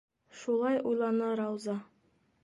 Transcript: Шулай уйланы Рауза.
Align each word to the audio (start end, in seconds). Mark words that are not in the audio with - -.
Шулай 0.37 0.79
уйланы 0.91 1.27
Рауза. 1.41 1.77